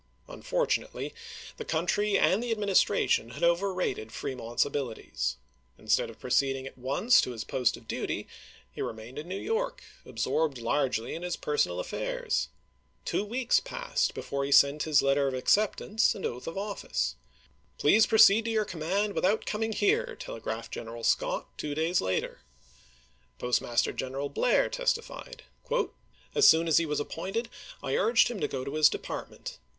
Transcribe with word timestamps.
Unfortunately, 0.27 1.13
the 1.57 1.63
country 1.63 2.17
and 2.17 2.41
the 2.41 2.49
Administration 2.51 3.29
had 3.29 3.43
overrated 3.43 4.11
Fremont's 4.11 4.65
abilities. 4.65 5.37
Instead 5.77 6.09
of 6.09 6.19
proceeding 6.19 6.65
at 6.65 6.75
once 6.75 7.21
to 7.21 7.29
his 7.33 7.43
post 7.43 7.77
of 7.77 7.87
duty, 7.87 8.27
he 8.71 8.81
remained 8.81 9.19
in 9.19 9.27
New 9.27 9.37
York, 9.37 9.83
absorbed 10.03 10.57
largely 10.57 11.13
in 11.13 11.21
his 11.21 11.37
toF^monl 11.37 11.41
persoual 11.41 11.79
affairs. 11.79 12.49
Two 13.05 13.23
weeks 13.23 13.59
passed 13.59 14.15
before 14.15 14.43
he 14.43 14.51
sent 14.51 14.79
*^^^w.^ii.^*^^' 14.81 14.85
his 14.85 15.01
letter 15.03 15.27
of 15.27 15.35
acceptance 15.35 16.15
and 16.15 16.25
oath 16.25 16.47
of 16.47 16.57
office." 16.57 17.13
Please 17.77 18.07
p.'399."' 18.07 18.09
proceed 18.09 18.45
to 18.45 18.49
your 18.49 18.65
command 18.65 19.13
without 19.13 19.45
coming 19.45 19.71
here," 19.71 20.15
telegraphed 20.15 20.71
General 20.73 21.03
Scott, 21.03 21.55
two 21.59 21.75
days 21.75 22.01
later. 22.01 22.39
Post 23.37 23.61
master 23.61 23.93
General 23.93 24.29
Blair 24.29 24.67
testified: 24.67 25.43
As 26.33 26.49
soon 26.49 26.67
as 26.67 26.77
he 26.77 26.87
was 26.87 26.99
appointed, 26.99 27.49
I 27.83 27.95
urged 27.95 28.29
him 28.29 28.39
to 28.39 28.47
go 28.47 28.63
to 28.63 28.73
his 28.73 28.89
department. 28.89 29.59